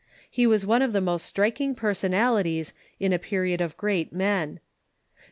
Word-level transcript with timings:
He 0.31 0.47
•was 0.47 0.65
one 0.65 0.81
of 0.81 0.93
the 0.93 0.99
most 0.99 1.27
striking 1.27 1.75
personalities 1.75 2.73
in 2.99 3.13
a 3.13 3.19
period 3.19 3.61
of 3.61 3.77
great 3.77 4.11
men. 4.11 4.55
Dr. 4.55 4.61